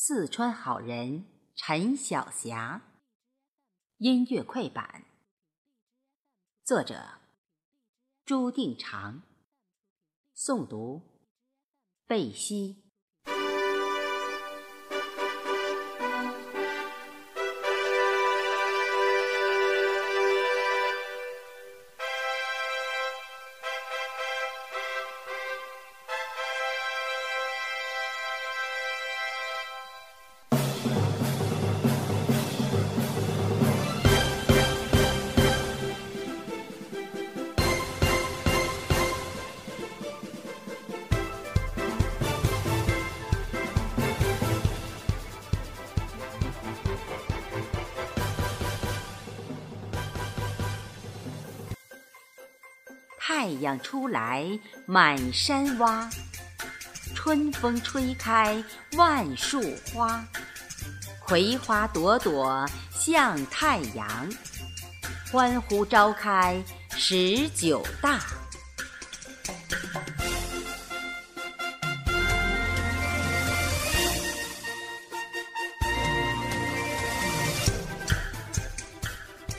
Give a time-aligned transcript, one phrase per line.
[0.00, 1.24] 四川好人
[1.56, 2.82] 陈晓霞，
[3.96, 5.04] 音乐快板，
[6.62, 7.18] 作者
[8.24, 9.24] 朱定长，
[10.36, 11.02] 诵读
[12.06, 12.87] 贝西。
[53.40, 56.12] 太阳出来满山洼，
[57.14, 58.60] 春风吹开
[58.96, 59.62] 万树
[59.94, 60.26] 花，
[61.24, 64.28] 葵花朵朵向太阳，
[65.30, 66.60] 欢呼召开
[66.96, 68.18] 十九大。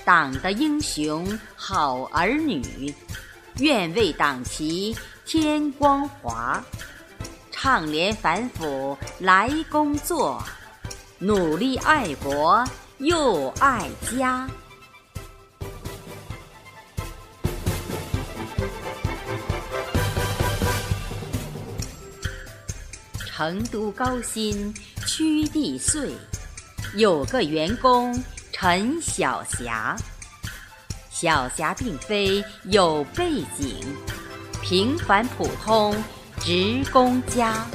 [0.03, 2.93] 党的英雄好儿女。
[3.59, 6.63] 愿为党旗添光华，
[7.51, 10.41] 倡廉反腐来工作，
[11.17, 12.63] 努力爱国
[12.99, 14.49] 又爱家。
[23.25, 24.73] 成都高新
[25.05, 26.13] 区地穗，
[26.95, 28.17] 有个员工
[28.53, 29.97] 陈晓霞。
[31.21, 33.75] 小霞并非有背景，
[34.61, 35.93] 平凡普通
[36.39, 37.65] 职工家。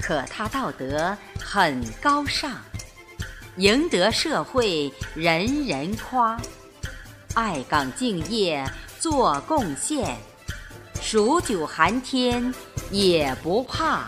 [0.00, 2.52] 可他道德很高尚，
[3.56, 6.40] 赢得社会人人夸，
[7.34, 8.64] 爱岗敬业
[9.00, 10.16] 做贡献，
[11.02, 12.54] 数九寒天
[12.92, 14.06] 也不怕。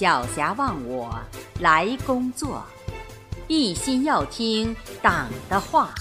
[0.00, 1.14] 小霞望我
[1.60, 2.64] 来工作，
[3.48, 5.94] 一心要听党的话。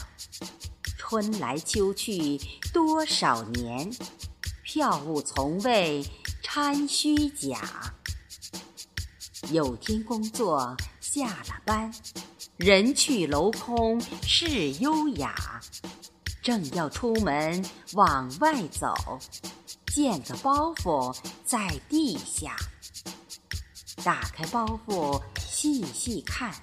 [0.97, 2.39] 春来秋去
[2.71, 3.91] 多少年，
[4.63, 6.01] 票务从未
[6.41, 7.59] 掺虚假。
[9.51, 11.93] 有天工作下了班，
[12.55, 15.35] 人去楼空是优雅。
[16.41, 18.93] 正要出门往外走，
[19.87, 22.55] 见个包袱在地下。
[24.03, 26.53] 打开包袱，细细看，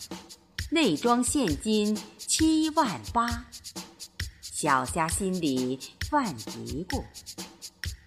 [0.71, 3.45] 内装现金七万八。
[4.41, 7.05] 小霞心里犯嘀咕：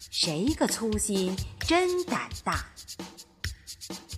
[0.09, 2.66] 谁个粗心，真胆大？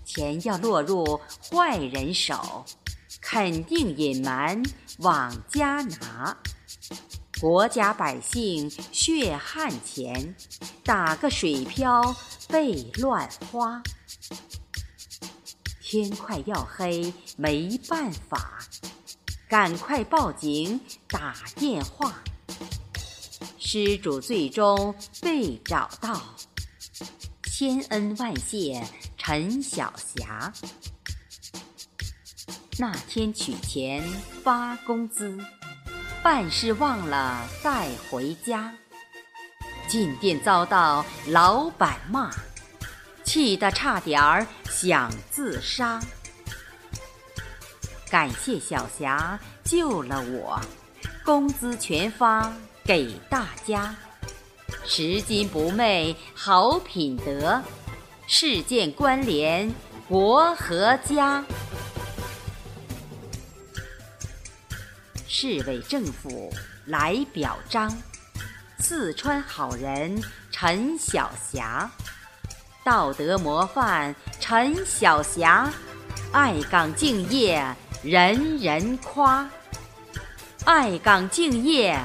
[0.05, 2.65] 钱要落入坏人手，
[3.19, 4.63] 肯定隐瞒
[4.99, 6.37] 往家拿。
[7.39, 10.35] 国家百姓血汗钱，
[10.83, 12.15] 打个水漂
[12.47, 13.81] 被乱花。
[15.91, 18.59] 天快要黑，没办法，
[19.49, 20.79] 赶快报警
[21.09, 22.13] 打电话。
[23.59, 26.21] 失主最终被找到，
[27.43, 28.81] 千恩万谢
[29.17, 30.53] 陈晓霞。
[32.79, 34.01] 那天取钱
[34.45, 35.37] 发工资，
[36.23, 38.73] 办事忘了带回家，
[39.89, 42.31] 进店遭到老板骂。
[43.23, 44.45] 气得差点儿
[44.81, 46.01] 想自杀，
[48.09, 50.59] 感谢小霞救了我，
[51.23, 52.51] 工资全发
[52.83, 53.95] 给大家。
[54.83, 57.61] 拾金不昧好品德，
[58.25, 59.71] 事件关联
[60.07, 61.45] 国和家。
[65.27, 66.51] 市委政府
[66.87, 67.95] 来表彰，
[68.79, 70.19] 四川好人
[70.49, 71.87] 陈晓霞。
[72.83, 75.71] 道德模范陈晓霞，
[76.31, 77.63] 爱岗敬业
[78.01, 79.47] 人人夸，
[80.65, 81.95] 爱岗敬业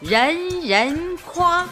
[0.00, 1.66] 人人夸。